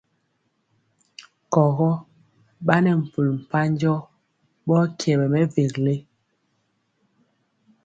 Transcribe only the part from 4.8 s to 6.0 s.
kyɛwɛ mɛvele.